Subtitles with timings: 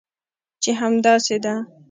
[0.61, 1.53] چې همداسې ده؟